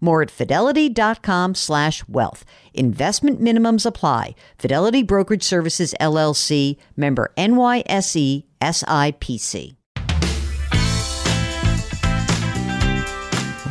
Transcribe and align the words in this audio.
More 0.00 0.22
at 0.22 0.30
fidelity.com 0.30 1.54
slash 1.54 2.06
wealth. 2.08 2.44
Investment 2.72 3.40
minimums 3.40 3.84
apply. 3.84 4.34
Fidelity 4.58 5.02
Brokerage 5.02 5.42
Services 5.42 5.94
LLC, 6.00 6.76
member 6.96 7.32
NYSE 7.36 8.44
SIPC. 8.60 9.76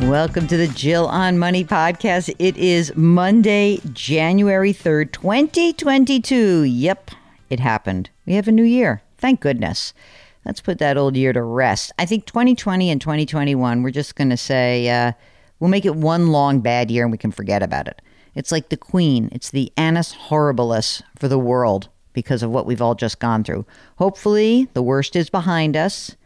Welcome 0.02 0.46
to 0.46 0.56
the 0.56 0.66
Jill 0.68 1.06
on 1.08 1.38
Money 1.38 1.62
podcast. 1.62 2.34
It 2.38 2.56
is 2.56 2.96
Monday, 2.96 3.80
January 3.92 4.72
3rd, 4.72 5.12
2022. 5.12 6.62
Yep, 6.62 7.10
it 7.50 7.60
happened. 7.60 8.08
We 8.24 8.32
have 8.32 8.48
a 8.48 8.52
new 8.52 8.64
year. 8.64 9.02
Thank 9.18 9.40
goodness. 9.40 9.92
Let's 10.46 10.62
put 10.62 10.78
that 10.78 10.96
old 10.96 11.16
year 11.16 11.34
to 11.34 11.42
rest. 11.42 11.92
I 11.98 12.06
think 12.06 12.24
2020 12.24 12.90
and 12.90 12.98
2021, 12.98 13.82
we're 13.82 13.90
just 13.90 14.16
going 14.16 14.30
to 14.30 14.38
say, 14.38 14.88
uh, 14.88 15.12
We'll 15.60 15.70
make 15.70 15.84
it 15.84 15.94
one 15.94 16.28
long 16.28 16.60
bad 16.60 16.90
year 16.90 17.04
and 17.04 17.12
we 17.12 17.18
can 17.18 17.30
forget 17.30 17.62
about 17.62 17.86
it. 17.86 18.02
It's 18.34 18.50
like 18.50 18.68
the 18.68 18.76
Queen. 18.76 19.28
It's 19.32 19.50
the 19.50 19.72
annus 19.76 20.14
horribilis 20.14 21.02
for 21.16 21.28
the 21.28 21.38
world 21.38 21.88
because 22.12 22.42
of 22.42 22.50
what 22.50 22.66
we've 22.66 22.82
all 22.82 22.94
just 22.94 23.20
gone 23.20 23.44
through. 23.44 23.66
Hopefully, 23.96 24.68
the 24.72 24.82
worst 24.82 25.14
is 25.14 25.30
behind 25.30 25.76
us. 25.76 26.16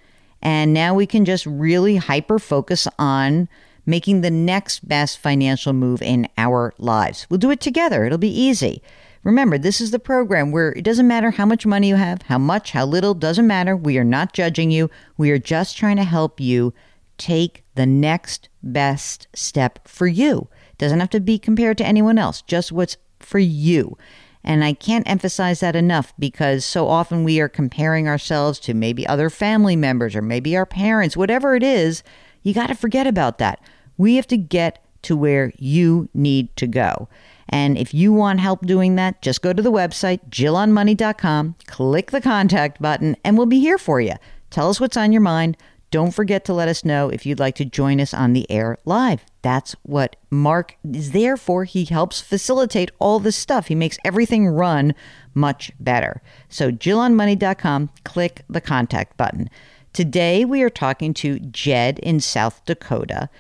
And 0.41 0.73
now 0.73 0.95
we 0.95 1.07
can 1.07 1.25
just 1.25 1.47
really 1.47 1.97
hyper 1.97 2.39
focus 2.39 2.87
on 2.99 3.49
making 3.87 4.21
the 4.21 4.31
next 4.31 4.87
best 4.87 5.19
financial 5.19 5.73
move 5.73 6.01
in 6.01 6.29
our 6.39 6.75
lives. 6.79 7.27
We'll 7.29 7.39
do 7.39 7.51
it 7.51 7.61
together, 7.61 8.05
it'll 8.05 8.19
be 8.19 8.29
easy. 8.29 8.83
Remember, 9.23 9.57
this 9.57 9.81
is 9.81 9.91
the 9.91 9.99
program 9.99 10.53
where 10.53 10.73
it 10.73 10.85
doesn't 10.85 11.09
matter 11.09 11.31
how 11.31 11.47
much 11.47 11.65
money 11.65 11.89
you 11.89 11.97
have, 11.97 12.21
how 12.23 12.37
much, 12.37 12.73
how 12.73 12.85
little, 12.85 13.15
doesn't 13.15 13.47
matter. 13.47 13.75
We 13.75 13.97
are 13.97 14.05
not 14.05 14.35
judging 14.35 14.71
you. 14.71 14.91
We 15.17 15.31
are 15.31 15.39
just 15.39 15.79
trying 15.79 15.97
to 15.97 16.05
help 16.05 16.41
you 16.41 16.75
take 17.17 17.65
the 17.75 17.87
next 17.87 18.51
best 18.73 19.29
step 19.35 19.87
for 19.87 20.07
you. 20.07 20.49
Doesn't 20.79 21.01
have 21.01 21.11
to 21.11 21.21
be 21.21 21.39
compared 21.39 21.79
to 21.79 21.87
anyone 21.87 22.19
else, 22.19 22.43
just 22.43 22.73
what's 22.73 22.97
for 23.21 23.39
you. 23.39 23.97
And 24.43 24.63
I 24.63 24.75
can't 24.75 25.09
emphasize 25.09 25.61
that 25.61 25.75
enough 25.75 26.13
because 26.19 26.65
so 26.65 26.87
often 26.89 27.25
we 27.25 27.41
are 27.41 27.49
comparing 27.49 28.07
ourselves 28.07 28.59
to 28.61 28.75
maybe 28.75 29.07
other 29.07 29.31
family 29.31 29.75
members 29.75 30.15
or 30.15 30.21
maybe 30.21 30.57
our 30.57 30.67
parents, 30.67 31.17
whatever 31.17 31.55
it 31.55 31.63
is. 31.63 32.03
You 32.43 32.53
got 32.53 32.67
to 32.67 32.75
forget 32.75 33.07
about 33.07 33.39
that. 33.39 33.61
We 33.97 34.17
have 34.17 34.27
to 34.27 34.37
get 34.37 34.85
to 35.03 35.17
where 35.17 35.53
you 35.57 36.11
need 36.13 36.55
to 36.57 36.67
go. 36.67 37.09
And 37.49 37.79
if 37.79 37.95
you 37.95 38.13
want 38.13 38.41
help 38.41 38.67
doing 38.67 38.97
that, 38.97 39.23
just 39.23 39.43
go 39.43 39.53
to 39.53 39.63
the 39.63 39.73
website, 39.73 40.29
jillonmoney.com, 40.29 41.57
click 41.67 42.11
the 42.11 42.21
contact 42.21 42.83
button, 42.83 43.17
and 43.25 43.37
we'll 43.37 43.47
be 43.47 43.61
here 43.61 43.79
for 43.79 44.01
you. 44.01 44.15
Tell 44.51 44.71
us 44.71 44.81
what's 44.81 44.97
on 44.97 45.13
your 45.13 45.21
mind. 45.21 45.57
Don't 45.95 46.11
forget 46.11 46.45
to 46.47 46.53
let 46.53 46.67
us 46.67 46.85
know 46.85 47.09
if 47.09 47.25
you'd 47.25 47.39
like 47.39 47.55
to 47.55 47.65
join 47.65 48.01
us 48.01 48.13
on 48.13 48.33
the 48.33 48.51
air 48.51 48.79
live. 48.85 49.25
That's 49.43 49.77
what 49.85 50.17
Mark 50.29 50.77
is 50.83 51.13
there 51.13 51.37
for. 51.37 51.63
He 51.63 51.85
helps 51.85 52.21
facilitate 52.21 52.91
all 52.99 53.21
this 53.21 53.37
stuff. 53.37 53.69
He 53.69 53.77
makes 53.77 53.97
everything 54.05 54.49
run 54.49 54.97
much 55.35 55.71
better. 55.79 56.21
So, 56.49 56.73
JillOnMoney.com, 56.73 57.91
click 58.05 58.43
the 58.51 58.61
contact 58.61 59.17
button. 59.17 59.49
Today, 59.93 60.45
we 60.45 60.65
are 60.65 60.69
talking 60.69 61.15
to 61.15 61.39
Jed 61.39 62.01
in 62.01 62.19
South 62.19 62.65
Dakota, 62.65 63.31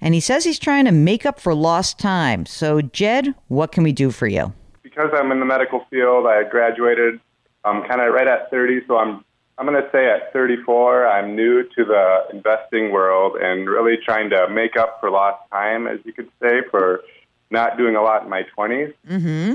and 0.00 0.14
he 0.14 0.20
says 0.20 0.44
he's 0.44 0.60
trying 0.60 0.84
to 0.84 0.92
make 0.92 1.26
up 1.26 1.40
for 1.40 1.52
lost 1.52 1.98
time. 1.98 2.46
So, 2.46 2.80
Jed, 2.80 3.34
what 3.48 3.72
can 3.72 3.82
we 3.82 3.90
do 3.90 4.12
for 4.12 4.28
you? 4.28 4.52
Because 4.84 5.10
I'm 5.12 5.32
in 5.32 5.40
the 5.40 5.46
medical 5.46 5.84
field, 5.90 6.28
I 6.28 6.44
graduated 6.44 7.18
um, 7.64 7.82
kind 7.88 8.00
of 8.00 8.14
right 8.14 8.28
at 8.28 8.52
30, 8.52 8.82
so 8.86 8.98
I'm 8.98 9.24
I'm 9.56 9.66
going 9.66 9.80
to 9.80 9.88
say 9.92 10.10
at 10.10 10.32
34, 10.32 11.06
I'm 11.06 11.36
new 11.36 11.62
to 11.62 11.84
the 11.84 12.24
investing 12.32 12.90
world 12.90 13.36
and 13.36 13.68
really 13.68 13.96
trying 14.04 14.30
to 14.30 14.48
make 14.48 14.76
up 14.76 14.98
for 15.00 15.10
lost 15.10 15.48
time, 15.52 15.86
as 15.86 16.00
you 16.04 16.12
could 16.12 16.28
say, 16.42 16.62
for 16.70 17.02
not 17.50 17.78
doing 17.78 17.94
a 17.94 18.02
lot 18.02 18.24
in 18.24 18.28
my 18.28 18.44
20s. 18.56 18.92
Mm-hmm. 19.08 19.54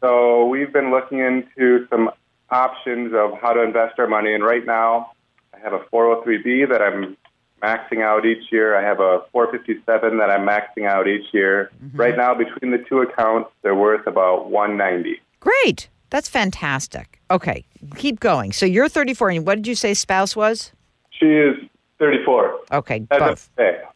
So 0.00 0.46
we've 0.46 0.72
been 0.72 0.90
looking 0.90 1.18
into 1.18 1.86
some 1.88 2.10
options 2.50 3.12
of 3.14 3.38
how 3.40 3.52
to 3.52 3.62
invest 3.62 3.98
our 3.98 4.06
money. 4.06 4.34
And 4.34 4.42
right 4.42 4.64
now, 4.64 5.12
I 5.52 5.58
have 5.58 5.74
a 5.74 5.80
403b 5.92 6.68
that 6.70 6.80
I'm 6.80 7.16
maxing 7.62 8.02
out 8.02 8.24
each 8.26 8.50
year. 8.50 8.76
I 8.76 8.82
have 8.82 9.00
a 9.00 9.22
457 9.32 10.18
that 10.18 10.30
I'm 10.30 10.46
maxing 10.46 10.88
out 10.88 11.06
each 11.06 11.32
year. 11.32 11.70
Mm-hmm. 11.82 11.96
Right 11.96 12.16
now, 12.16 12.34
between 12.34 12.70
the 12.70 12.84
two 12.88 13.00
accounts, 13.00 13.50
they're 13.62 13.74
worth 13.74 14.06
about 14.06 14.50
190. 14.50 15.20
Great. 15.40 15.88
That's 16.14 16.28
fantastic. 16.28 17.20
Okay, 17.28 17.64
keep 17.96 18.20
going. 18.20 18.52
So 18.52 18.66
you're 18.66 18.88
34, 18.88 19.30
and 19.30 19.44
what 19.44 19.56
did 19.56 19.66
you 19.66 19.74
say 19.74 19.94
spouse 19.94 20.36
was? 20.36 20.70
She 21.10 21.26
is 21.26 21.56
34. 21.98 22.56
Okay, 22.70 23.00
both. 23.00 23.50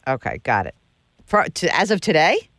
Okay, 0.05 0.39
got 0.43 0.67
it. 0.67 0.75
For, 1.23 1.45
to, 1.45 1.73
as 1.73 1.91
of 1.91 2.01
today? 2.01 2.49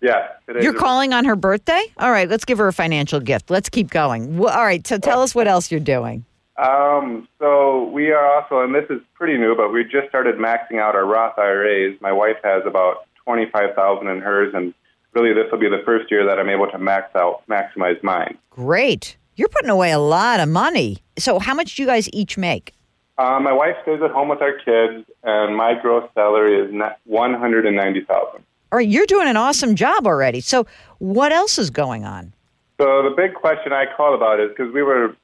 Yeah. 0.00 0.28
You're 0.62 0.72
calling 0.72 1.12
on 1.12 1.26
her 1.26 1.36
birthday? 1.36 1.82
All 1.98 2.10
right, 2.10 2.26
let's 2.26 2.46
give 2.46 2.56
her 2.56 2.68
a 2.68 2.72
financial 2.72 3.20
gift. 3.20 3.50
Let's 3.50 3.68
keep 3.68 3.90
going. 3.90 4.40
All 4.40 4.46
right, 4.46 4.86
so 4.86 4.96
tell 4.96 5.20
us 5.20 5.34
what 5.34 5.46
else 5.46 5.70
you're 5.70 5.78
doing. 5.78 6.24
Um, 6.56 7.28
so 7.38 7.90
we 7.90 8.12
are 8.12 8.40
also, 8.40 8.60
and 8.60 8.74
this 8.74 8.86
is 8.88 9.02
pretty 9.12 9.36
new, 9.36 9.54
but 9.54 9.74
we 9.74 9.84
just 9.84 10.08
started 10.08 10.36
maxing 10.36 10.80
out 10.80 10.94
our 10.94 11.04
Roth 11.04 11.38
IRAs. 11.38 12.00
My 12.00 12.12
wife 12.12 12.38
has 12.42 12.62
about 12.64 13.04
25,000 13.24 14.08
in 14.08 14.20
hers, 14.20 14.54
and 14.54 14.72
really 15.14 15.32
this 15.32 15.50
will 15.50 15.58
be 15.58 15.68
the 15.68 15.82
first 15.84 16.10
year 16.10 16.24
that 16.26 16.38
I'm 16.38 16.48
able 16.48 16.70
to 16.70 16.78
max 16.78 17.14
out, 17.14 17.42
maximize 17.48 18.02
mine. 18.02 18.38
Great. 18.50 19.16
You're 19.36 19.48
putting 19.48 19.70
away 19.70 19.92
a 19.92 19.98
lot 19.98 20.40
of 20.40 20.48
money. 20.48 20.98
So, 21.18 21.38
how 21.38 21.54
much 21.54 21.76
do 21.76 21.82
you 21.82 21.88
guys 21.88 22.08
each 22.12 22.36
make? 22.36 22.74
Uh, 23.18 23.38
my 23.40 23.52
wife 23.52 23.76
stays 23.82 24.00
at 24.02 24.10
home 24.10 24.28
with 24.28 24.42
our 24.42 24.52
kids, 24.52 25.06
and 25.22 25.56
my 25.56 25.74
gross 25.80 26.08
salary 26.14 26.60
is 26.60 26.82
one 27.04 27.34
hundred 27.34 27.66
and 27.66 27.76
ninety 27.76 28.02
thousand. 28.02 28.44
All 28.70 28.78
right, 28.78 28.88
you're 28.88 29.06
doing 29.06 29.28
an 29.28 29.36
awesome 29.36 29.74
job 29.74 30.06
already. 30.06 30.40
So, 30.40 30.66
what 30.98 31.32
else 31.32 31.58
is 31.58 31.70
going 31.70 32.04
on? 32.04 32.32
So, 32.80 33.02
the 33.02 33.14
big 33.16 33.34
question 33.34 33.72
I 33.72 33.84
called 33.96 34.14
about 34.14 34.40
is 34.40 34.50
because 34.50 34.72
we 34.72 34.82
were 34.82 35.16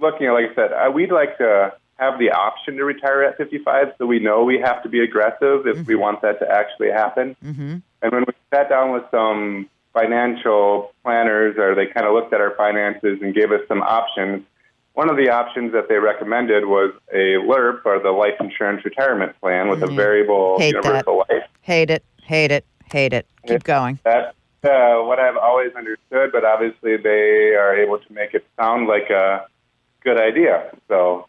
looking 0.00 0.26
at, 0.26 0.32
like 0.32 0.50
I 0.52 0.54
said, 0.54 0.72
uh, 0.72 0.90
we'd 0.90 1.12
like 1.12 1.38
to 1.38 1.74
have 1.96 2.18
the 2.18 2.30
option 2.30 2.76
to 2.76 2.84
retire 2.84 3.22
at 3.22 3.36
55, 3.38 3.94
so 3.96 4.06
we 4.06 4.18
know 4.18 4.44
we 4.44 4.58
have 4.58 4.82
to 4.82 4.88
be 4.88 5.00
aggressive 5.00 5.66
if 5.66 5.76
mm-hmm. 5.76 5.84
we 5.84 5.94
want 5.94 6.20
that 6.22 6.38
to 6.40 6.50
actually 6.50 6.90
happen. 6.90 7.36
Mm-hmm. 7.42 7.76
And 8.02 8.12
when 8.12 8.24
we 8.26 8.34
sat 8.52 8.68
down 8.68 8.92
with 8.92 9.04
some 9.10 9.68
financial 9.92 10.92
planners, 11.02 11.56
or 11.58 11.74
they 11.74 11.86
kind 11.86 12.06
of 12.06 12.12
looked 12.12 12.32
at 12.32 12.40
our 12.40 12.54
finances 12.56 13.18
and 13.22 13.34
gave 13.34 13.50
us 13.50 13.60
some 13.68 13.82
options. 13.82 14.44
One 14.92 15.10
of 15.10 15.16
the 15.16 15.30
options 15.30 15.72
that 15.72 15.88
they 15.88 15.96
recommended 15.96 16.66
was 16.66 16.92
a 17.12 17.36
LIRP, 17.36 17.84
or 17.84 17.98
the 17.98 18.10
Life 18.10 18.34
Insurance 18.40 18.84
Retirement 18.84 19.38
Plan, 19.40 19.68
with 19.68 19.80
mm-hmm. 19.80 19.92
a 19.92 19.96
variable 19.96 20.58
hate 20.58 20.74
universal 20.74 21.24
that. 21.28 21.34
life. 21.34 21.48
Hate 21.62 21.90
it, 21.90 22.04
hate 22.22 22.50
it, 22.50 22.64
hate 22.90 23.12
it. 23.12 23.26
Keep 23.46 23.64
going. 23.64 23.98
That's 24.04 24.34
uh, 24.64 24.96
what 25.02 25.18
I've 25.18 25.36
always 25.36 25.74
understood, 25.74 26.32
but 26.32 26.44
obviously 26.44 26.96
they 26.96 27.54
are 27.54 27.76
able 27.76 27.98
to 27.98 28.12
make 28.12 28.34
it 28.34 28.44
sound 28.58 28.88
like 28.88 29.10
a 29.10 29.46
good 30.02 30.20
idea. 30.20 30.70
So 30.88 31.26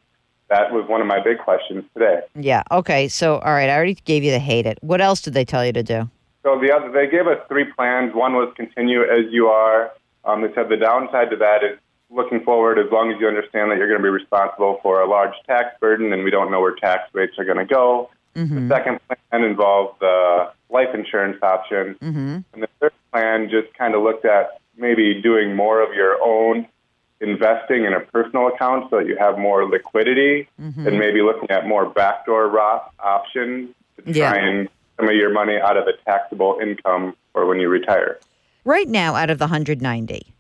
that 0.50 0.72
was 0.72 0.88
one 0.88 1.02
of 1.02 1.08
my 1.08 1.22
big 1.22 1.40
questions 1.40 1.84
today. 1.94 2.22
Yeah. 2.36 2.64
Okay. 2.72 3.08
So, 3.08 3.40
all 3.40 3.54
right, 3.54 3.70
I 3.70 3.76
already 3.76 3.96
gave 3.96 4.24
you 4.24 4.32
the 4.32 4.40
hate 4.40 4.66
it. 4.66 4.78
What 4.82 5.02
else 5.02 5.22
did 5.22 5.34
they 5.34 5.46
tell 5.46 5.66
you 5.66 5.74
to 5.74 5.84
do? 5.84 6.10
So 6.48 6.58
the 6.58 6.72
other, 6.74 6.90
they 6.94 7.08
gave 7.12 7.28
us 7.28 7.40
three 7.50 7.66
plans. 7.76 8.16
One 8.16 8.34
was 8.34 8.54
continue 8.56 9.02
as 9.04 9.26
you 9.32 9.48
are. 9.48 9.92
Um, 10.24 10.42
they 10.44 10.54
said 10.56 10.70
the 10.70 10.78
downside 10.78 11.30
to 11.32 11.36
that 11.36 11.62
is 11.62 11.78
looking 12.10 12.40
forward, 12.46 12.80
as 12.80 12.90
long 12.90 13.12
as 13.12 13.20
you 13.20 13.28
understand 13.28 13.70
that 13.70 13.78
you're 13.78 13.90
going 13.90 14.00
to 14.00 14.04
be 14.04 14.10
responsible 14.10 14.80
for 14.82 15.02
a 15.02 15.10
large 15.10 15.34
tax 15.46 15.78
burden, 15.82 16.14
and 16.14 16.24
we 16.24 16.32
don't 16.32 16.50
know 16.50 16.62
where 16.62 16.74
tax 16.74 17.10
rates 17.12 17.34
are 17.38 17.44
going 17.44 17.58
to 17.58 17.66
go. 17.66 18.10
Mm-hmm. 18.36 18.70
The 18.70 18.76
second 18.76 19.00
plan 19.30 19.44
involved 19.44 20.00
the 20.00 20.52
life 20.70 20.88
insurance 20.94 21.38
option, 21.44 21.96
Mm-hmm. 22.02 22.38
and 22.54 22.64
the 22.64 22.70
third 22.80 22.94
plan 23.12 23.50
just 23.50 23.74
kind 23.78 23.94
of 23.94 24.02
looked 24.04 24.24
at 24.24 24.62
maybe 24.78 25.22
doing 25.22 25.54
more 25.54 25.82
of 25.82 25.94
your 25.94 26.16
own 26.24 26.66
investing 27.20 27.84
in 27.84 27.92
a 27.94 28.00
personal 28.00 28.48
account 28.48 28.90
so 28.90 28.98
that 29.00 29.08
you 29.08 29.18
have 29.20 29.38
more 29.38 29.68
liquidity, 29.68 30.48
Mm-hmm. 30.62 30.88
and 30.88 30.98
maybe 30.98 31.22
looking 31.22 31.52
at 31.52 31.68
more 31.68 31.90
backdoor 31.90 32.48
Roth 32.48 32.90
options 33.00 33.74
to 33.98 34.02
try 34.04 34.14
Yeah. 34.14 34.36
and 34.36 34.70
some 34.98 35.08
of 35.08 35.16
your 35.16 35.32
money 35.32 35.58
out 35.58 35.78
of 35.78 35.86
the 35.86 35.94
taxable 36.06 36.60
income 36.62 37.16
or 37.34 37.46
when 37.46 37.60
you 37.60 37.70
retire. 37.70 38.20
Right 38.66 38.88
now, 38.88 39.16
out 39.16 39.30
of 39.30 39.40
the 39.40 39.46
190, 39.46 40.34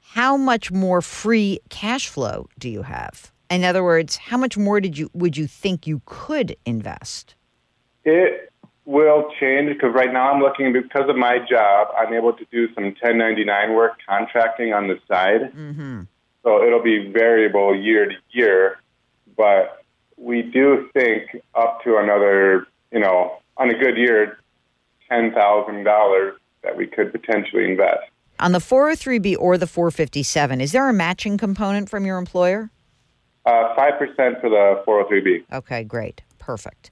how 0.00 0.36
much 0.36 0.72
more 0.72 1.00
free 1.00 1.60
cash 1.68 2.08
flow 2.08 2.48
do 2.58 2.68
you 2.68 2.82
have? 2.82 3.30
In 3.48 3.64
other 3.64 3.84
words, 3.84 4.16
how 4.16 4.36
much 4.36 4.56
more 4.56 4.80
did 4.80 4.96
you 4.96 5.10
would 5.12 5.36
you 5.36 5.46
think 5.46 5.86
you 5.86 6.02
could 6.04 6.56
invest? 6.64 7.34
It 8.04 8.52
will 8.84 9.30
change 9.38 9.72
because 9.72 9.94
right 9.94 10.12
now 10.12 10.32
I'm 10.32 10.40
looking 10.40 10.72
because 10.72 11.08
of 11.08 11.16
my 11.16 11.38
job. 11.38 11.88
I'm 11.96 12.12
able 12.12 12.32
to 12.32 12.44
do 12.50 12.72
some 12.74 12.84
1099 12.84 13.74
work, 13.74 13.98
contracting 14.08 14.72
on 14.72 14.88
the 14.88 14.98
side. 15.06 15.52
Mm-hmm. 15.54 16.02
So 16.42 16.64
it'll 16.64 16.82
be 16.82 17.10
variable 17.12 17.76
year 17.76 18.06
to 18.06 18.14
year, 18.30 18.80
but 19.36 19.84
we 20.16 20.42
do 20.42 20.88
think 20.92 21.42
up 21.54 21.84
to 21.84 21.98
another, 21.98 22.66
you 22.90 23.00
know, 23.00 23.38
on 23.60 23.70
a 23.70 23.78
good 23.78 23.96
year, 23.96 24.38
ten 25.08 25.32
thousand 25.32 25.84
dollars 25.84 26.34
that 26.64 26.76
we 26.76 26.86
could 26.86 27.12
potentially 27.12 27.64
invest. 27.64 28.10
On 28.40 28.52
the 28.52 28.58
403b 28.58 29.36
or 29.38 29.58
the 29.58 29.66
457, 29.66 30.60
is 30.60 30.72
there 30.72 30.88
a 30.88 30.92
matching 30.94 31.36
component 31.36 31.90
from 31.90 32.06
your 32.06 32.16
employer? 32.18 32.70
Uh, 33.44 33.74
Five 33.76 33.98
percent 33.98 34.40
for 34.40 34.48
the 34.48 34.82
403b. 34.86 35.44
Okay, 35.52 35.84
great. 35.84 36.22
Perfect. 36.38 36.90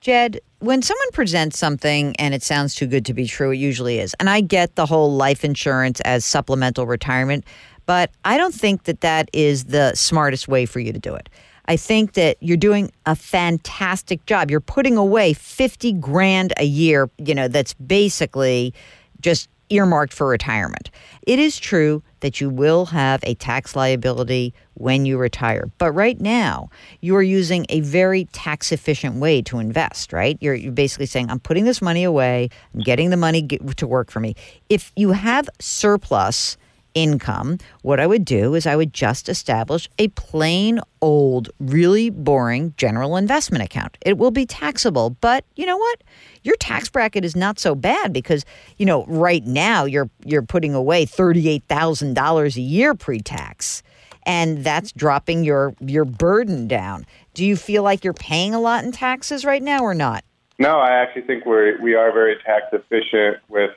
Jed, 0.00 0.40
when 0.60 0.80
someone 0.82 1.10
presents 1.12 1.58
something 1.58 2.16
and 2.16 2.32
it 2.32 2.42
sounds 2.42 2.74
too 2.74 2.86
good 2.86 3.04
to 3.04 3.14
be 3.14 3.26
true, 3.26 3.50
it 3.50 3.56
usually 3.56 3.98
is. 3.98 4.14
And 4.18 4.30
I 4.30 4.40
get 4.40 4.74
the 4.74 4.86
whole 4.86 5.14
life 5.14 5.44
insurance 5.44 6.00
as 6.00 6.24
supplemental 6.24 6.86
retirement, 6.86 7.44
but 7.84 8.10
I 8.24 8.38
don't 8.38 8.54
think 8.54 8.84
that 8.84 9.02
that 9.02 9.28
is 9.34 9.64
the 9.64 9.94
smartest 9.94 10.48
way 10.48 10.64
for 10.64 10.80
you 10.80 10.92
to 10.92 10.98
do 10.98 11.14
it. 11.14 11.28
I 11.70 11.76
think 11.76 12.14
that 12.14 12.36
you're 12.40 12.56
doing 12.56 12.90
a 13.06 13.14
fantastic 13.14 14.26
job. 14.26 14.50
You're 14.50 14.60
putting 14.60 14.96
away 14.96 15.34
50 15.34 15.92
grand 15.92 16.52
a 16.56 16.64
year, 16.64 17.08
you 17.16 17.32
know, 17.32 17.46
that's 17.46 17.74
basically 17.74 18.74
just 19.20 19.48
earmarked 19.68 20.12
for 20.12 20.26
retirement. 20.26 20.90
It 21.22 21.38
is 21.38 21.60
true 21.60 22.02
that 22.20 22.40
you 22.40 22.50
will 22.50 22.86
have 22.86 23.20
a 23.22 23.34
tax 23.34 23.76
liability 23.76 24.52
when 24.74 25.06
you 25.06 25.16
retire. 25.16 25.70
But 25.78 25.92
right 25.92 26.20
now, 26.20 26.70
you 27.02 27.14
are 27.14 27.22
using 27.22 27.66
a 27.68 27.78
very 27.82 28.24
tax 28.32 28.72
efficient 28.72 29.20
way 29.20 29.40
to 29.42 29.60
invest, 29.60 30.12
right? 30.12 30.36
You're, 30.40 30.56
you're 30.56 30.72
basically 30.72 31.06
saying, 31.06 31.30
I'm 31.30 31.38
putting 31.38 31.66
this 31.66 31.80
money 31.80 32.02
away, 32.02 32.50
I'm 32.74 32.80
getting 32.80 33.10
the 33.10 33.16
money 33.16 33.46
to 33.46 33.86
work 33.86 34.10
for 34.10 34.18
me. 34.18 34.34
If 34.68 34.90
you 34.96 35.12
have 35.12 35.48
surplus, 35.60 36.56
income, 36.94 37.58
what 37.82 38.00
I 38.00 38.06
would 38.06 38.24
do 38.24 38.54
is 38.54 38.66
I 38.66 38.76
would 38.76 38.92
just 38.92 39.28
establish 39.28 39.88
a 39.98 40.08
plain 40.08 40.80
old, 41.00 41.50
really 41.58 42.10
boring 42.10 42.74
general 42.76 43.16
investment 43.16 43.64
account. 43.64 43.96
It 44.04 44.18
will 44.18 44.30
be 44.30 44.46
taxable, 44.46 45.10
but 45.20 45.44
you 45.56 45.66
know 45.66 45.76
what? 45.76 46.02
Your 46.42 46.56
tax 46.56 46.88
bracket 46.88 47.24
is 47.24 47.36
not 47.36 47.58
so 47.58 47.74
bad 47.74 48.12
because, 48.12 48.44
you 48.76 48.86
know, 48.86 49.04
right 49.06 49.44
now 49.44 49.84
you're 49.84 50.10
you're 50.24 50.42
putting 50.42 50.74
away 50.74 51.06
$38,000 51.06 52.56
a 52.56 52.60
year 52.60 52.94
pre-tax. 52.94 53.82
And 54.24 54.62
that's 54.62 54.92
dropping 54.92 55.44
your 55.44 55.74
your 55.80 56.04
burden 56.04 56.68
down. 56.68 57.06
Do 57.32 57.44
you 57.44 57.56
feel 57.56 57.82
like 57.82 58.04
you're 58.04 58.12
paying 58.12 58.54
a 58.54 58.60
lot 58.60 58.84
in 58.84 58.92
taxes 58.92 59.44
right 59.44 59.62
now 59.62 59.80
or 59.80 59.94
not? 59.94 60.24
No, 60.58 60.78
I 60.78 60.90
actually 60.90 61.22
think 61.22 61.46
we're 61.46 61.80
we 61.80 61.94
are 61.94 62.12
very 62.12 62.36
tax 62.44 62.66
efficient 62.72 63.38
with 63.48 63.70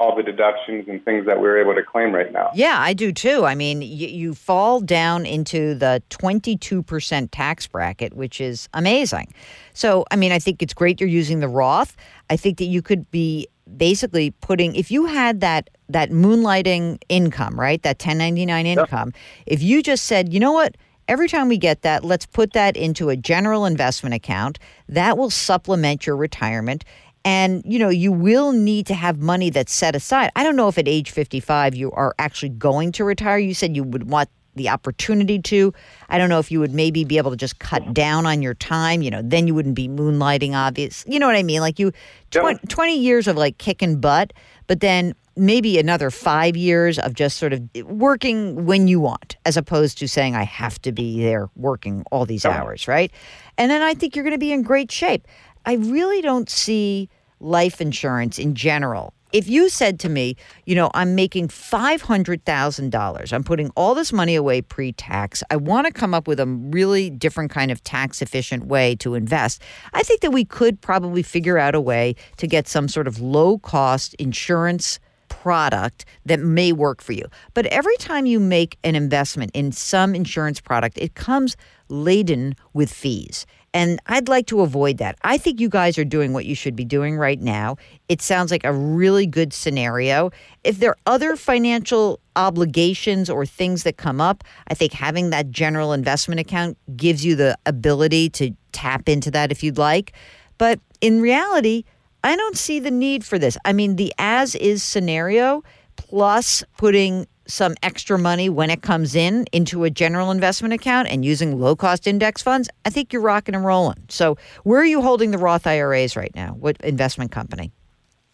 all 0.00 0.16
the 0.16 0.22
deductions 0.22 0.86
and 0.88 1.04
things 1.04 1.24
that 1.26 1.40
we're 1.40 1.60
able 1.60 1.74
to 1.74 1.82
claim 1.82 2.12
right 2.12 2.32
now. 2.32 2.50
Yeah, 2.54 2.76
I 2.78 2.94
do 2.94 3.12
too. 3.12 3.44
I 3.44 3.54
mean, 3.54 3.78
y- 3.78 3.84
you 3.84 4.34
fall 4.34 4.80
down 4.80 5.24
into 5.24 5.74
the 5.74 6.02
22% 6.10 7.28
tax 7.30 7.66
bracket, 7.68 8.14
which 8.14 8.40
is 8.40 8.68
amazing. 8.74 9.32
So, 9.72 10.04
I 10.10 10.16
mean, 10.16 10.32
I 10.32 10.38
think 10.38 10.62
it's 10.62 10.74
great 10.74 11.00
you're 11.00 11.08
using 11.08 11.40
the 11.40 11.48
Roth. 11.48 11.96
I 12.28 12.36
think 12.36 12.58
that 12.58 12.64
you 12.66 12.82
could 12.82 13.08
be 13.10 13.46
basically 13.76 14.30
putting 14.30 14.74
if 14.74 14.90
you 14.90 15.06
had 15.06 15.40
that 15.40 15.70
that 15.88 16.10
moonlighting 16.10 16.98
income, 17.08 17.58
right? 17.58 17.82
That 17.82 17.96
1099 17.98 18.66
income, 18.66 19.12
if 19.46 19.62
you 19.62 19.82
just 19.82 20.04
said, 20.06 20.32
"You 20.32 20.40
know 20.40 20.52
what? 20.52 20.76
Every 21.06 21.28
time 21.28 21.48
we 21.48 21.58
get 21.58 21.82
that, 21.82 22.02
let's 22.02 22.24
put 22.24 22.54
that 22.54 22.76
into 22.76 23.10
a 23.10 23.16
general 23.16 23.66
investment 23.66 24.14
account. 24.14 24.58
That 24.88 25.16
will 25.18 25.30
supplement 25.30 26.06
your 26.06 26.16
retirement." 26.16 26.84
And 27.24 27.62
you 27.64 27.78
know, 27.78 27.88
you 27.88 28.12
will 28.12 28.52
need 28.52 28.86
to 28.86 28.94
have 28.94 29.18
money 29.18 29.50
that's 29.50 29.72
set 29.72 29.96
aside. 29.96 30.30
I 30.36 30.42
don't 30.42 30.56
know 30.56 30.68
if 30.68 30.76
at 30.78 30.86
age 30.86 31.10
55 31.10 31.74
you 31.74 31.90
are 31.92 32.14
actually 32.18 32.50
going 32.50 32.92
to 32.92 33.04
retire. 33.04 33.38
You 33.38 33.54
said 33.54 33.74
you 33.74 33.84
would 33.84 34.10
want 34.10 34.28
the 34.56 34.68
opportunity 34.68 35.40
to. 35.40 35.72
I 36.08 36.18
don't 36.18 36.28
know 36.28 36.38
if 36.38 36.50
you 36.50 36.60
would 36.60 36.72
maybe 36.72 37.04
be 37.04 37.18
able 37.18 37.30
to 37.32 37.36
just 37.36 37.58
cut 37.58 37.92
down 37.92 38.26
on 38.26 38.42
your 38.42 38.54
time. 38.54 39.02
You 39.02 39.10
know, 39.10 39.22
then 39.22 39.46
you 39.46 39.54
wouldn't 39.54 39.74
be 39.74 39.88
moonlighting, 39.88 40.54
obvious. 40.54 41.04
You 41.08 41.18
know 41.18 41.26
what 41.26 41.36
I 41.36 41.42
mean? 41.42 41.60
Like 41.60 41.78
you, 41.78 41.92
Yeah. 42.32 42.40
20, 42.42 42.66
20 42.68 42.98
years 42.98 43.26
of 43.26 43.36
like 43.36 43.58
kicking 43.58 44.00
butt, 44.00 44.32
but 44.66 44.80
then 44.80 45.14
maybe 45.36 45.78
another 45.78 46.10
five 46.10 46.56
years 46.56 46.98
of 47.00 47.14
just 47.14 47.38
sort 47.38 47.52
of 47.52 47.62
working 47.84 48.64
when 48.66 48.86
you 48.86 49.00
want, 49.00 49.36
as 49.44 49.56
opposed 49.56 49.98
to 49.98 50.06
saying, 50.06 50.36
I 50.36 50.44
have 50.44 50.80
to 50.82 50.92
be 50.92 51.20
there 51.22 51.48
working 51.56 52.04
all 52.12 52.24
these 52.24 52.44
hours, 52.44 52.86
right? 52.86 53.10
And 53.58 53.70
then 53.70 53.82
I 53.82 53.94
think 53.94 54.14
you're 54.14 54.22
going 54.24 54.34
to 54.34 54.38
be 54.38 54.52
in 54.52 54.62
great 54.62 54.92
shape. 54.92 55.26
I 55.66 55.74
really 55.74 56.20
don't 56.22 56.48
see 56.48 57.08
life 57.44 57.80
insurance 57.80 58.38
in 58.38 58.54
general. 58.54 59.12
If 59.32 59.48
you 59.48 59.68
said 59.68 59.98
to 60.00 60.08
me, 60.08 60.36
you 60.64 60.76
know, 60.76 60.90
I'm 60.94 61.16
making 61.16 61.48
$500,000, 61.48 63.32
I'm 63.32 63.44
putting 63.44 63.70
all 63.70 63.94
this 63.94 64.12
money 64.12 64.36
away 64.36 64.62
pre 64.62 64.92
tax, 64.92 65.42
I 65.50 65.56
want 65.56 65.86
to 65.86 65.92
come 65.92 66.14
up 66.14 66.28
with 66.28 66.38
a 66.38 66.46
really 66.46 67.10
different 67.10 67.50
kind 67.50 67.70
of 67.70 67.82
tax 67.82 68.22
efficient 68.22 68.66
way 68.66 68.94
to 68.96 69.14
invest, 69.14 69.60
I 69.92 70.02
think 70.04 70.20
that 70.20 70.30
we 70.30 70.44
could 70.44 70.80
probably 70.80 71.22
figure 71.22 71.58
out 71.58 71.74
a 71.74 71.80
way 71.80 72.14
to 72.36 72.46
get 72.46 72.68
some 72.68 72.86
sort 72.86 73.08
of 73.08 73.20
low 73.20 73.58
cost 73.58 74.14
insurance 74.14 75.00
product 75.28 76.04
that 76.24 76.38
may 76.38 76.72
work 76.72 77.02
for 77.02 77.12
you. 77.12 77.24
But 77.54 77.66
every 77.66 77.96
time 77.96 78.26
you 78.26 78.38
make 78.38 78.78
an 78.84 78.94
investment 78.94 79.50
in 79.52 79.72
some 79.72 80.14
insurance 80.14 80.60
product, 80.60 80.96
it 80.96 81.16
comes 81.16 81.56
laden 81.88 82.54
with 82.72 82.92
fees. 82.92 83.46
And 83.74 84.00
I'd 84.06 84.28
like 84.28 84.46
to 84.46 84.60
avoid 84.60 84.98
that. 84.98 85.18
I 85.22 85.36
think 85.36 85.60
you 85.60 85.68
guys 85.68 85.98
are 85.98 86.04
doing 86.04 86.32
what 86.32 86.46
you 86.46 86.54
should 86.54 86.76
be 86.76 86.84
doing 86.84 87.16
right 87.16 87.40
now. 87.40 87.76
It 88.08 88.22
sounds 88.22 88.52
like 88.52 88.62
a 88.62 88.72
really 88.72 89.26
good 89.26 89.52
scenario. 89.52 90.30
If 90.62 90.78
there 90.78 90.90
are 90.90 90.98
other 91.06 91.34
financial 91.34 92.20
obligations 92.36 93.28
or 93.28 93.44
things 93.44 93.82
that 93.82 93.96
come 93.96 94.20
up, 94.20 94.44
I 94.68 94.74
think 94.74 94.92
having 94.92 95.30
that 95.30 95.50
general 95.50 95.92
investment 95.92 96.40
account 96.40 96.78
gives 96.96 97.24
you 97.24 97.34
the 97.34 97.58
ability 97.66 98.30
to 98.30 98.52
tap 98.70 99.08
into 99.08 99.32
that 99.32 99.50
if 99.50 99.64
you'd 99.64 99.78
like. 99.78 100.12
But 100.56 100.78
in 101.00 101.20
reality, 101.20 101.82
I 102.22 102.36
don't 102.36 102.56
see 102.56 102.78
the 102.78 102.92
need 102.92 103.24
for 103.24 103.40
this. 103.40 103.58
I 103.64 103.72
mean, 103.72 103.96
the 103.96 104.14
as 104.18 104.54
is 104.54 104.84
scenario 104.84 105.64
plus 105.96 106.62
putting 106.76 107.26
some 107.46 107.74
extra 107.82 108.18
money 108.18 108.48
when 108.48 108.70
it 108.70 108.82
comes 108.82 109.14
in 109.14 109.46
into 109.52 109.84
a 109.84 109.90
general 109.90 110.30
investment 110.30 110.74
account 110.74 111.08
and 111.08 111.24
using 111.24 111.58
low 111.58 111.76
cost 111.76 112.06
index 112.06 112.42
funds, 112.42 112.68
I 112.84 112.90
think 112.90 113.12
you're 113.12 113.22
rocking 113.22 113.54
and 113.54 113.64
rolling. 113.64 114.04
So, 114.08 114.36
where 114.62 114.80
are 114.80 114.86
you 114.86 115.02
holding 115.02 115.30
the 115.30 115.38
Roth 115.38 115.66
IRAs 115.66 116.16
right 116.16 116.34
now? 116.34 116.54
What 116.54 116.76
investment 116.82 117.30
company? 117.30 117.72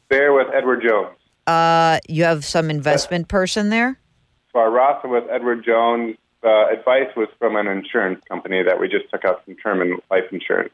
They're 0.08 0.32
with 0.32 0.48
Edward 0.54 0.82
Jones. 0.82 1.16
Uh, 1.46 1.98
you 2.08 2.24
have 2.24 2.44
some 2.44 2.70
investment 2.70 3.28
person 3.28 3.70
there? 3.70 3.98
So 4.52 4.58
our 4.58 4.70
Roth 4.70 5.04
with 5.04 5.24
Edward 5.30 5.64
Jones. 5.64 6.16
The 6.42 6.66
advice 6.72 7.14
was 7.16 7.28
from 7.38 7.56
an 7.56 7.66
insurance 7.66 8.22
company 8.28 8.62
that 8.62 8.80
we 8.80 8.88
just 8.88 9.10
took 9.12 9.24
out 9.24 9.42
some 9.44 9.56
term 9.56 9.82
and 9.82 10.00
life 10.10 10.24
insurance. 10.32 10.72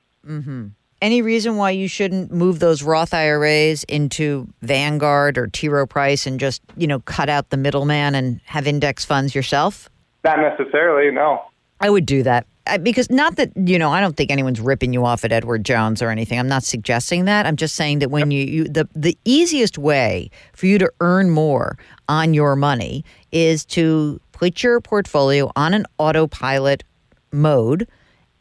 Any 1.02 1.20
reason 1.20 1.56
why 1.56 1.70
you 1.70 1.88
shouldn't 1.88 2.32
move 2.32 2.58
those 2.58 2.82
Roth 2.82 3.12
IRAs 3.12 3.84
into 3.84 4.48
Vanguard 4.62 5.36
or 5.36 5.46
T. 5.46 5.68
Rowe 5.68 5.86
Price 5.86 6.26
and 6.26 6.40
just, 6.40 6.62
you 6.76 6.86
know, 6.86 7.00
cut 7.00 7.28
out 7.28 7.50
the 7.50 7.58
middleman 7.58 8.14
and 8.14 8.40
have 8.44 8.66
index 8.66 9.04
funds 9.04 9.34
yourself? 9.34 9.90
Not 10.24 10.38
necessarily, 10.40 11.10
no. 11.12 11.42
I 11.80 11.90
would 11.90 12.06
do 12.06 12.22
that. 12.22 12.46
I, 12.66 12.78
because 12.78 13.10
not 13.10 13.36
that 13.36 13.52
you 13.56 13.78
know, 13.78 13.92
I 13.92 14.00
don't 14.00 14.16
think 14.16 14.30
anyone's 14.30 14.60
ripping 14.60 14.92
you 14.92 15.04
off 15.04 15.24
at 15.24 15.32
Edward 15.32 15.64
Jones 15.64 16.02
or 16.02 16.10
anything. 16.10 16.38
I'm 16.38 16.48
not 16.48 16.64
suggesting 16.64 17.26
that. 17.26 17.46
I'm 17.46 17.56
just 17.56 17.76
saying 17.76 18.00
that 18.00 18.10
when 18.10 18.30
you, 18.30 18.44
you 18.44 18.64
the 18.64 18.88
the 18.94 19.16
easiest 19.24 19.78
way 19.78 20.30
for 20.52 20.66
you 20.66 20.78
to 20.78 20.90
earn 21.00 21.30
more 21.30 21.78
on 22.08 22.34
your 22.34 22.56
money 22.56 23.04
is 23.30 23.64
to 23.66 24.20
put 24.32 24.62
your 24.62 24.80
portfolio 24.80 25.52
on 25.54 25.74
an 25.74 25.84
autopilot 25.98 26.82
mode 27.32 27.86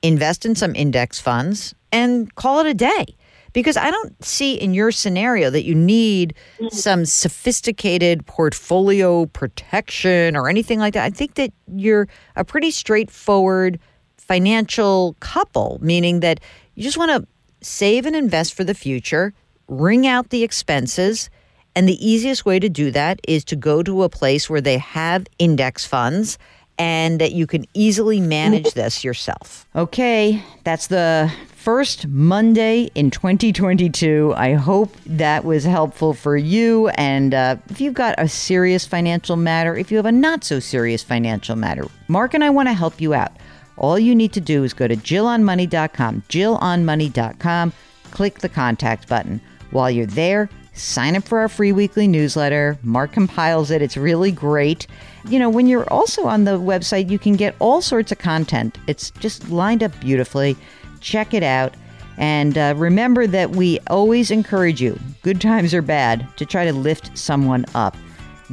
invest 0.05 0.45
in 0.45 0.55
some 0.55 0.75
index 0.75 1.19
funds, 1.19 1.73
and 1.91 2.33
call 2.35 2.59
it 2.59 2.67
a 2.67 2.73
day. 2.73 3.05
Because 3.53 3.77
I 3.77 3.89
don't 3.89 4.23
see 4.23 4.55
in 4.55 4.73
your 4.73 4.91
scenario 4.91 5.49
that 5.49 5.63
you 5.63 5.75
need 5.75 6.33
mm. 6.59 6.69
some 6.73 7.05
sophisticated 7.05 8.25
portfolio 8.25 9.27
protection 9.27 10.35
or 10.35 10.49
anything 10.49 10.77
like 10.77 10.93
that. 10.93 11.05
I 11.05 11.09
think 11.09 11.35
that 11.35 11.53
you're 11.73 12.09
a 12.35 12.43
pretty 12.43 12.69
straightforward 12.69 13.79
financial 14.17 15.15
couple, 15.21 15.77
meaning 15.81 16.19
that 16.19 16.41
you 16.73 16.83
just 16.83 16.97
want 16.97 17.11
to 17.11 17.25
save 17.65 18.05
and 18.05 18.15
invest 18.15 18.53
for 18.53 18.65
the 18.65 18.73
future, 18.73 19.33
wring 19.69 20.05
out 20.05 20.31
the 20.31 20.43
expenses. 20.43 21.29
And 21.77 21.87
the 21.87 22.05
easiest 22.05 22.45
way 22.45 22.59
to 22.59 22.67
do 22.67 22.91
that 22.91 23.21
is 23.25 23.45
to 23.45 23.55
go 23.55 23.83
to 23.83 24.03
a 24.03 24.09
place 24.09 24.49
where 24.49 24.61
they 24.61 24.79
have 24.79 25.27
index 25.39 25.85
funds 25.85 26.37
and 26.77 27.19
that 27.21 27.31
you 27.31 27.47
can 27.47 27.65
easily 27.73 28.19
manage 28.19 28.73
this 28.73 29.03
yourself. 29.03 29.67
Okay, 29.75 30.43
that's 30.63 30.87
the 30.87 31.31
first 31.55 32.07
Monday 32.07 32.89
in 32.95 33.09
2022. 33.09 34.33
I 34.35 34.53
hope 34.53 34.95
that 35.05 35.45
was 35.45 35.63
helpful 35.63 36.13
for 36.13 36.37
you. 36.37 36.89
And 36.89 37.33
uh, 37.33 37.55
if 37.69 37.81
you've 37.81 37.93
got 37.93 38.13
a 38.17 38.27
serious 38.27 38.85
financial 38.85 39.35
matter, 39.35 39.75
if 39.75 39.91
you 39.91 39.97
have 39.97 40.05
a 40.05 40.11
not 40.11 40.43
so 40.43 40.59
serious 40.59 41.01
financial 41.01 41.55
matter, 41.55 41.85
Mark 42.07 42.33
and 42.33 42.43
I 42.43 42.49
want 42.49 42.67
to 42.69 42.73
help 42.73 43.01
you 43.01 43.13
out. 43.13 43.31
All 43.77 43.97
you 43.97 44.15
need 44.15 44.31
to 44.33 44.41
do 44.41 44.63
is 44.63 44.73
go 44.73 44.87
to 44.87 44.95
jillonmoney.com, 44.95 46.23
jillonmoney.com, 46.29 47.73
click 48.11 48.39
the 48.39 48.49
contact 48.49 49.09
button. 49.09 49.41
While 49.71 49.91
you're 49.91 50.05
there, 50.05 50.49
sign 50.73 51.15
up 51.15 51.23
for 51.23 51.39
our 51.39 51.49
free 51.49 51.71
weekly 51.71 52.07
newsletter. 52.07 52.77
Mark 52.83 53.11
compiles 53.11 53.71
it, 53.71 53.81
it's 53.81 53.97
really 53.97 54.31
great. 54.31 54.87
You 55.27 55.39
know, 55.39 55.49
when 55.49 55.67
you're 55.67 55.91
also 55.91 56.25
on 56.25 56.43
the 56.43 56.59
website, 56.59 57.09
you 57.09 57.17
can 57.17 57.33
get 57.33 57.55
all 57.59 57.81
sorts 57.81 58.11
of 58.11 58.19
content. 58.19 58.77
It's 58.87 59.09
just 59.11 59.49
lined 59.49 59.81
up 59.81 59.99
beautifully. 59.99 60.55
Check 60.99 61.33
it 61.33 61.43
out. 61.43 61.73
And 62.17 62.57
uh, 62.57 62.73
remember 62.77 63.27
that 63.27 63.51
we 63.51 63.79
always 63.87 64.31
encourage 64.31 64.81
you, 64.81 64.97
good 65.23 65.41
times 65.41 65.73
or 65.73 65.81
bad, 65.81 66.27
to 66.37 66.45
try 66.45 66.63
to 66.65 66.73
lift 66.73 67.17
someone 67.17 67.65
up. 67.73 67.97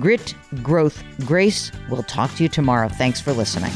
Grit, 0.00 0.34
growth, 0.62 1.02
grace. 1.26 1.70
We'll 1.90 2.02
talk 2.04 2.34
to 2.36 2.42
you 2.42 2.48
tomorrow. 2.48 2.88
Thanks 2.88 3.20
for 3.20 3.32
listening. 3.32 3.72